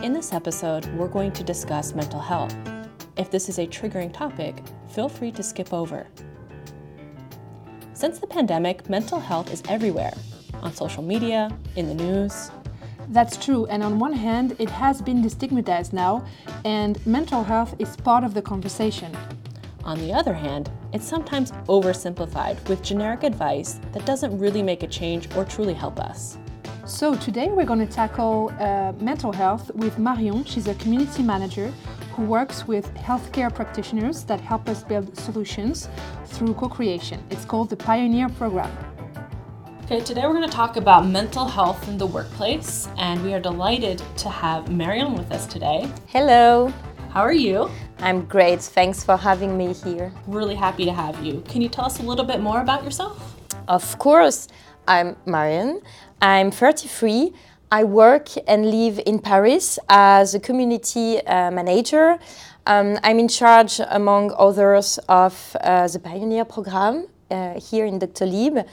[0.00, 2.54] In this episode, we're going to discuss mental health.
[3.16, 6.06] If this is a triggering topic, feel free to skip over.
[7.94, 10.12] Since the pandemic, mental health is everywhere
[10.62, 12.52] on social media, in the news.
[13.08, 16.24] That's true, and on one hand, it has been destigmatized now,
[16.64, 19.10] and mental health is part of the conversation.
[19.82, 24.86] On the other hand, it's sometimes oversimplified with generic advice that doesn't really make a
[24.86, 26.38] change or truly help us.
[26.88, 30.42] So, today we're going to tackle uh, mental health with Marion.
[30.44, 31.70] She's a community manager
[32.14, 35.90] who works with healthcare practitioners that help us build solutions
[36.24, 37.22] through co creation.
[37.28, 38.72] It's called the Pioneer Program.
[39.84, 43.40] Okay, today we're going to talk about mental health in the workplace, and we are
[43.40, 45.92] delighted to have Marion with us today.
[46.06, 46.72] Hello.
[47.10, 47.70] How are you?
[47.98, 48.62] I'm great.
[48.62, 50.10] Thanks for having me here.
[50.26, 51.44] Really happy to have you.
[51.48, 53.34] Can you tell us a little bit more about yourself?
[53.68, 54.48] Of course.
[54.88, 55.82] I'm Marion.
[56.22, 57.34] I'm 33.
[57.70, 62.18] I work and live in Paris as a community uh, manager.
[62.66, 68.66] Um, I'm in charge, among others, of uh, the Pioneer program uh, here in Doctolib.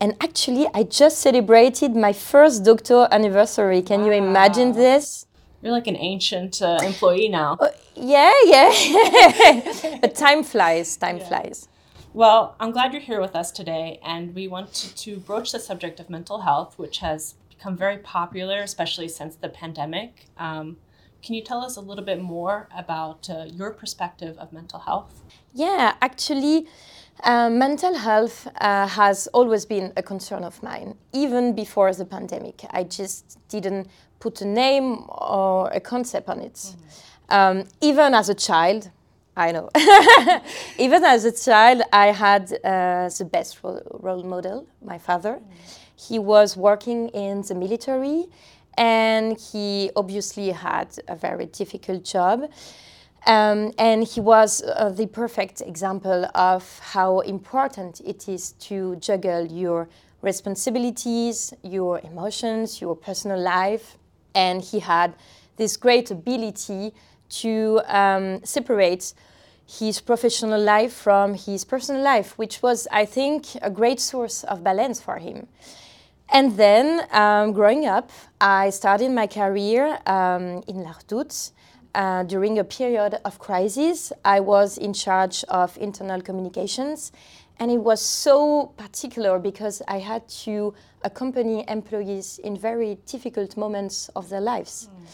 [0.00, 3.82] And actually, I just celebrated my first doctor anniversary.
[3.82, 4.06] Can wow.
[4.06, 5.26] you imagine this?
[5.62, 7.56] You're like an ancient uh, employee now.
[7.60, 9.98] Uh, yeah, yeah.
[10.00, 11.28] but time flies, time yeah.
[11.28, 11.68] flies.
[12.12, 15.60] Well, I'm glad you're here with us today, and we want to, to broach the
[15.60, 20.26] subject of mental health, which has become very popular, especially since the pandemic.
[20.36, 20.78] Um,
[21.22, 25.22] can you tell us a little bit more about uh, your perspective of mental health?
[25.54, 26.66] Yeah, actually,
[27.22, 32.64] uh, mental health uh, has always been a concern of mine, even before the pandemic.
[32.70, 33.86] I just didn't
[34.18, 36.54] put a name or a concept on it.
[36.54, 37.32] Mm-hmm.
[37.32, 38.90] Um, even as a child,
[39.36, 39.70] I know.
[40.78, 45.34] even as a child, I had uh, the best role, model, my father.
[45.34, 45.52] Mm-hmm.
[45.96, 48.26] He was working in the military
[48.76, 52.50] and he obviously had a very difficult job.
[53.26, 59.46] Um, and he was uh, the perfect example of how important it is to juggle
[59.46, 59.88] your
[60.22, 63.98] responsibilities, your emotions, your personal life.
[64.34, 65.14] And he had
[65.56, 66.94] this great ability
[67.28, 69.12] to um, separate
[69.78, 74.64] his professional life from his personal life, which was, I think, a great source of
[74.64, 75.46] balance for him.
[76.32, 78.10] And then, um, growing up,
[78.40, 81.52] I started my career um, in La Redoute
[81.94, 84.12] uh, during a period of crisis.
[84.24, 87.12] I was in charge of internal communications,
[87.58, 94.08] and it was so particular because I had to accompany employees in very difficult moments
[94.16, 94.88] of their lives.
[94.88, 95.06] Mm.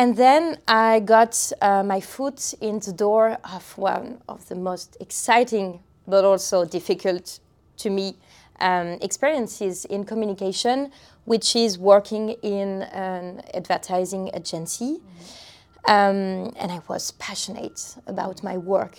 [0.00, 4.96] And then I got uh, my foot in the door of one of the most
[4.98, 7.38] exciting but also difficult
[7.76, 8.16] to me
[8.60, 10.90] um, experiences in communication,
[11.26, 15.02] which is working in an advertising agency.
[15.02, 15.90] Mm-hmm.
[15.90, 18.96] Um, and I was passionate about my work.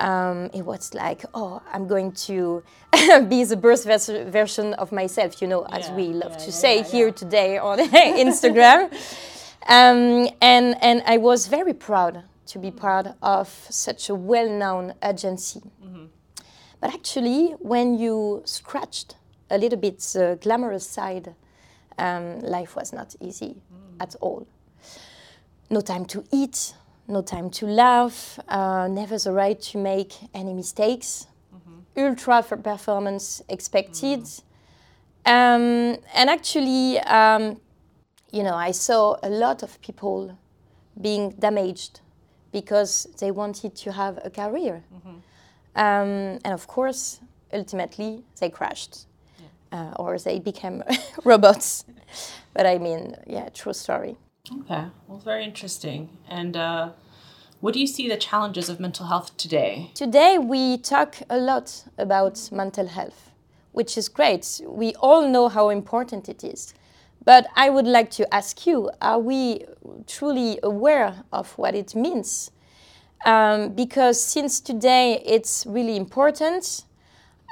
[0.00, 2.62] Um, it was like, oh, I'm going to
[3.28, 6.50] be the best vers- version of myself, you know, as we love yeah, to yeah,
[6.50, 7.78] say yeah, here today on
[8.26, 8.90] Instagram.
[9.68, 14.94] Um, and, and I was very proud to be part of such a well known
[15.02, 15.62] agency.
[15.82, 16.04] Mm-hmm.
[16.80, 19.16] But actually, when you scratched
[19.50, 21.34] a little bit the glamorous side,
[21.98, 24.02] um, life was not easy mm.
[24.02, 24.46] at all
[25.70, 26.74] no time to eat,
[27.08, 32.06] no time to laugh, uh, never the right to make any mistakes, mm-hmm.
[32.06, 34.20] ultra performance expected.
[34.20, 34.42] Mm.
[35.26, 37.60] Um, and actually, um,
[38.34, 40.36] you know, I saw a lot of people
[41.00, 42.00] being damaged
[42.50, 44.82] because they wanted to have a career.
[44.92, 45.16] Mm-hmm.
[45.76, 47.20] Um, and of course,
[47.52, 49.06] ultimately, they crashed
[49.38, 49.46] yeah.
[49.78, 50.82] uh, or they became
[51.24, 51.84] robots.
[52.52, 54.16] but I mean, yeah, true story.
[54.60, 56.08] Okay, well, very interesting.
[56.28, 56.90] And uh,
[57.60, 59.90] what do you see the challenges of mental health today?
[59.94, 63.30] Today, we talk a lot about mental health,
[63.70, 64.60] which is great.
[64.66, 66.74] We all know how important it is.
[67.24, 69.64] But I would like to ask you are we
[70.06, 72.50] truly aware of what it means?
[73.24, 76.84] Um, because since today it's really important,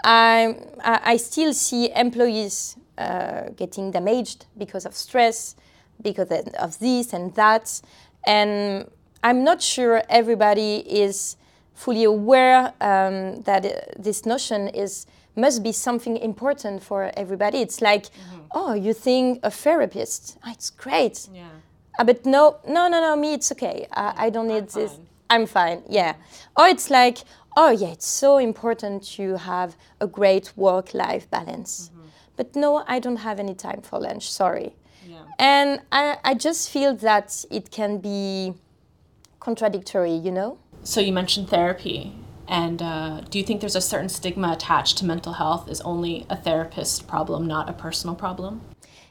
[0.05, 5.57] I, I still see employees uh, getting damaged because of stress,
[6.03, 7.81] because of this and that.
[8.27, 8.91] And
[9.25, 11.37] I'm not sure everybody is
[11.75, 17.59] fully aware um, that uh, this notion is must be something important for everybody.
[17.59, 18.42] It's like, mm-hmm.
[18.55, 20.39] Oh, you think a therapist?
[20.45, 21.29] Oh, it's great.
[21.33, 21.49] Yeah.
[21.99, 23.17] Uh, but no, no, no, no.
[23.17, 23.87] Me, it's okay.
[23.93, 24.93] Uh, I don't need I'm this.
[24.93, 25.07] Fine.
[25.31, 25.83] I'm fine.
[25.89, 26.15] Yeah.
[26.57, 27.19] Or it's like,
[27.57, 31.91] oh yeah, it's so important to have a great work-life balance.
[31.91, 32.09] Mm-hmm.
[32.37, 34.31] But no, I don't have any time for lunch.
[34.31, 34.75] Sorry.
[35.07, 35.25] Yeah.
[35.39, 38.55] And I, I just feel that it can be
[39.41, 40.59] contradictory, you know?
[40.85, 42.15] So you mentioned therapy.
[42.49, 46.27] And uh, do you think there's a certain stigma attached to mental health is only
[46.29, 48.61] a therapist problem, not a personal problem?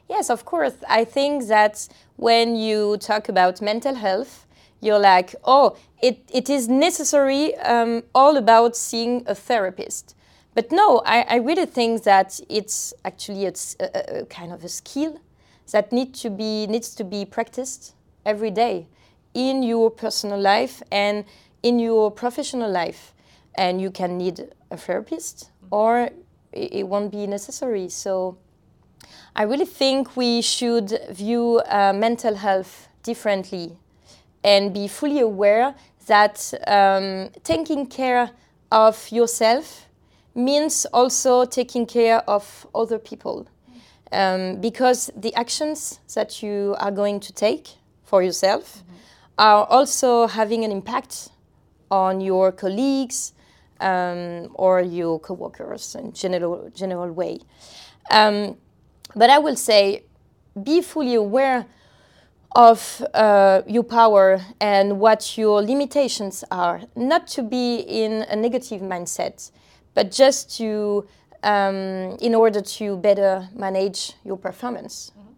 [0.10, 0.74] Yes, of course.
[0.90, 1.88] I think that
[2.18, 4.46] when you talk about mental health,
[4.82, 10.16] you're like, oh, it, it is necessary um, all about seeing a therapist.
[10.54, 14.70] But no, I, I really think that it's actually it's a, a, kind of a
[14.70, 15.22] skill
[15.72, 17.94] that need to be, needs to be practiced
[18.26, 18.88] every day
[19.34, 21.24] in your personal life and
[21.64, 23.14] in your professional life.
[23.56, 26.10] And you can need a therapist or
[26.52, 27.90] it, won't be necessary.
[27.90, 28.38] So
[29.36, 33.78] I really think we should view uh, mental health differently
[34.44, 35.76] and be fully aware
[36.08, 38.32] that um, taking care
[38.72, 39.88] of yourself
[40.34, 43.48] means also taking care of other people.
[44.12, 47.70] Um, because the actions that you are going to take
[48.04, 48.98] for yourself mm -hmm.
[49.36, 51.30] are also having an impact
[51.90, 53.34] on your colleagues
[53.82, 57.40] um, or your co-workers in general general way.
[58.10, 58.58] Um,
[59.16, 60.04] but I will say,
[60.62, 61.66] be fully aware
[62.56, 66.82] of uh, your power and what your limitations are.
[66.96, 69.52] Not to be in a negative mindset,
[69.94, 71.08] but just to,
[71.44, 75.12] um, in order to better manage your performance.
[75.16, 75.34] Mm -hmm.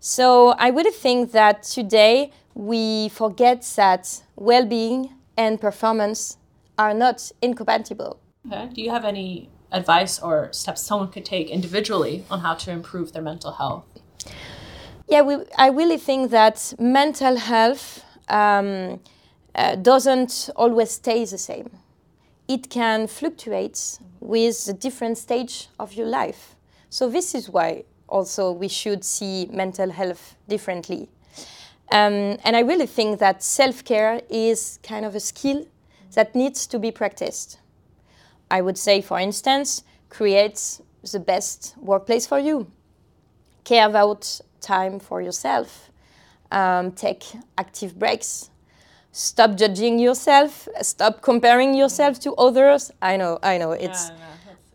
[0.00, 6.36] So I really think that today we forget that well-being and performance
[6.78, 8.20] are not incompatible.
[8.46, 8.70] Okay.
[8.72, 13.12] Do you have any advice or steps someone could take individually on how to improve
[13.12, 13.84] their mental health?
[15.08, 19.00] Yeah, we, I really think that mental health um,
[19.54, 21.70] uh, doesn't always stay the same.
[22.46, 26.56] It can fluctuate with the different stage of your life.
[26.90, 31.08] So this is why also we should see mental health differently.
[31.90, 35.66] Um, and I really think that self-care is kind of a skill
[36.14, 37.58] that needs to be practiced.
[38.50, 40.80] I would say, for instance, create
[41.12, 42.66] the best workplace for you.
[43.64, 45.90] Carve out time for yourself.
[46.50, 47.24] Um, take
[47.58, 48.50] active breaks.
[49.12, 50.68] Stop judging yourself.
[50.80, 52.90] Stop comparing yourself to others.
[53.02, 54.08] I know, I know, it's.
[54.08, 54.24] Yeah,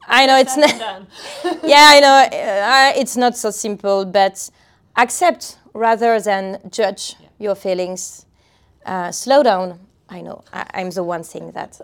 [0.07, 0.73] I know it's not.
[1.63, 4.49] yeah, I know uh, it's not so simple, but
[4.97, 7.27] accept rather than judge yeah.
[7.39, 8.25] your feelings.
[8.85, 11.79] Uh, slow down I know, I, am the one saying that.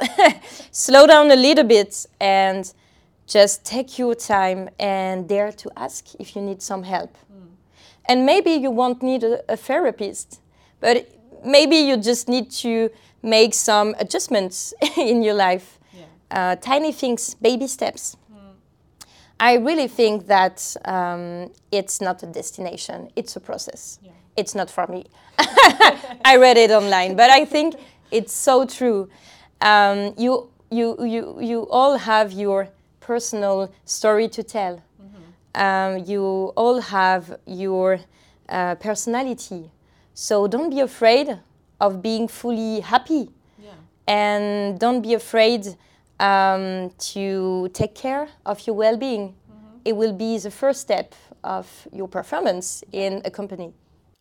[0.72, 2.72] Slow down a little bit and
[3.30, 7.16] just take your time and dare to ask if you need some help.
[7.32, 7.48] Mm.
[8.08, 10.42] And maybe you won't need a, a, therapist,
[10.80, 11.08] but
[11.46, 12.90] maybe you just need to
[13.22, 15.80] make some adjustments in your life.
[15.94, 16.06] Yeah.
[16.32, 18.18] Uh, tiny things, baby steps.
[18.32, 18.38] Mm.
[19.40, 24.00] I really think that um, it's not a destination, it's a process.
[24.02, 24.12] Yeah.
[24.36, 25.06] It's not for me.
[26.26, 27.76] I read it online, but I think
[28.12, 29.10] it's so true.
[29.62, 32.70] Um, you, you, you, you all have your
[33.00, 34.74] personal story to tell.
[34.74, 35.96] Mm -hmm.
[35.96, 38.00] um, you all have your
[38.50, 39.70] uh, personality.
[40.14, 41.40] So don't be afraid
[41.80, 43.30] of being fully happy.
[43.58, 43.74] Yeah.
[44.06, 45.78] And don't be afraid
[46.20, 49.22] um, to take care of your well-being.
[49.22, 49.80] Mm -hmm.
[49.84, 53.74] It will be the first step of your performance in a company.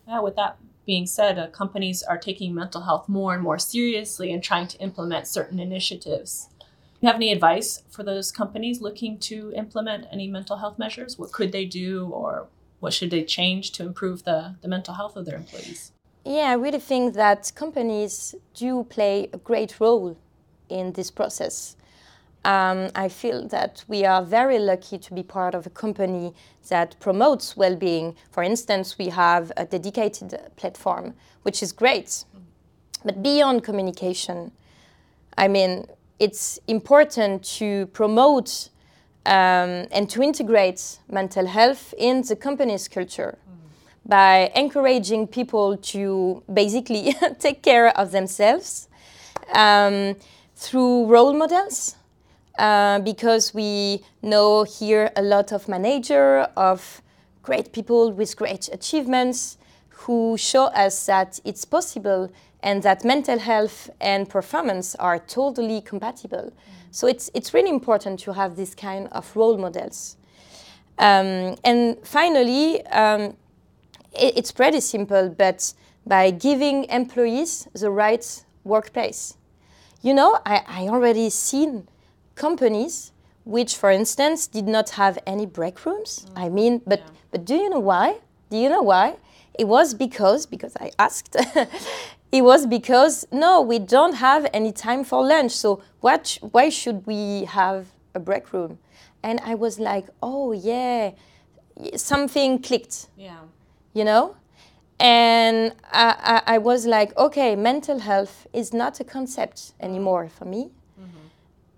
[0.06, 0.56] Yeah, with that
[0.88, 4.78] being said, uh, companies are taking mental health more and more seriously and trying to
[4.78, 6.48] implement certain initiatives.
[6.58, 6.66] Do
[7.02, 11.18] you have any advice for those companies looking to implement any mental health measures?
[11.18, 12.48] What could they do or
[12.80, 15.92] what should they change to improve the, the mental health of their employees?
[16.24, 20.16] Yeah, I really think that companies do play a great role
[20.70, 21.76] in this process.
[22.44, 26.32] Um, I feel that we are very lucky to be part of a company
[26.68, 28.14] that promotes well-being.
[28.30, 32.24] For instance, we have a dedicated platform, which is great.
[33.04, 34.52] But beyond communication,
[35.36, 35.86] I mean,
[36.18, 38.70] it's important to promote
[39.26, 43.70] um, and to integrate mental health in the company's culture mm.
[44.06, 48.88] by encouraging people to basically take care of themselves
[49.52, 50.16] um,
[50.56, 51.97] through role models
[52.58, 57.00] uh, because we know here a lot of manager of
[57.42, 59.56] great people with great achievements
[59.88, 62.30] who show us that it's possible
[62.62, 66.52] and that mental health and performance are totally compatible.
[66.52, 66.72] Mm.
[66.90, 70.16] So it's, it's really important to have this kind of role models.
[70.98, 73.36] Um, and finally, um,
[74.12, 75.72] it, it's pretty simple, but
[76.06, 79.36] by giving employees the right workplace.
[80.02, 81.86] You know, I, I already seen
[82.38, 83.12] companies
[83.48, 86.26] which, for instance, did not have any break rooms.
[86.26, 86.44] Mm.
[86.44, 87.06] I mean, but, yeah.
[87.30, 88.18] but do you know why?
[88.50, 89.16] Do you know why?
[89.58, 91.34] It was because, because I asked,
[92.32, 95.52] it was because, no, we don't have any time for lunch.
[95.52, 98.78] So what, why should we have a break room?
[99.22, 101.12] And I was like, oh, yeah,
[101.96, 103.40] something clicked, Yeah.
[103.94, 104.36] you know?
[105.00, 110.44] And I, I, I was like, okay, mental health is not a concept anymore for
[110.44, 110.70] me.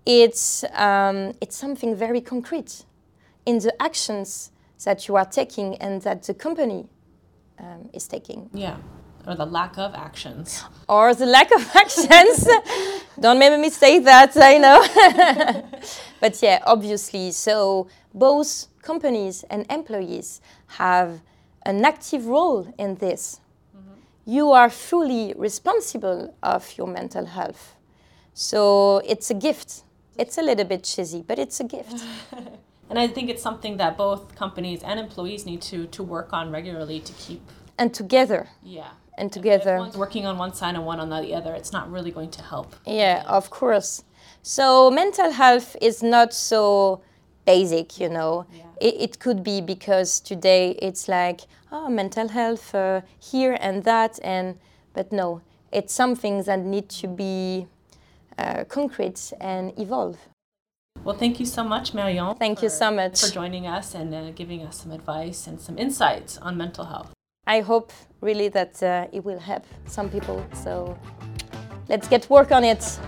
[0.05, 2.85] It's, um, it's something very concrete
[3.45, 4.51] in the actions
[4.83, 6.87] that you are taking and that the company
[7.59, 8.49] um, is taking.
[8.53, 8.77] Yeah.
[9.27, 10.63] Or the lack of actions.
[10.89, 12.47] Or the lack of actions.
[13.19, 14.83] Don't make me say that, I know.
[16.19, 17.31] but yeah, obviously.
[17.31, 21.21] So both companies and employees have
[21.65, 23.39] an active role in this.
[24.25, 27.75] You are fully responsible of your mental health.
[28.33, 29.83] So it's a gift.
[30.17, 32.03] It's a little bit cheesy, but it's a gift.
[32.91, 36.51] And I think it's something that both companies and employees need to, to work on
[36.51, 37.41] regularly to keep,
[37.77, 38.89] and together, yeah.
[39.17, 39.89] and together.
[39.95, 42.75] working on one side and one on the other, it's not really going to help.
[42.85, 44.03] Yeah, of course.
[44.41, 47.01] So mental health is not so
[47.45, 48.45] basic, you know.
[48.53, 48.63] Yeah.
[48.81, 51.41] It, it could be because today it's like,
[51.71, 54.57] oh, mental health uh, here and that, and
[54.93, 55.39] but no,
[55.71, 57.67] it's something that need to be
[58.41, 60.17] uh, concrete and evolve.
[61.03, 62.35] Well, thank you so much, Marion.
[62.35, 63.21] Thank you so much.
[63.21, 67.11] For joining us and uh, giving us some advice and some insights on mental health.
[67.47, 70.45] I hope really that uh, it will help some people.
[70.53, 70.97] So
[71.89, 72.99] let's get work on it.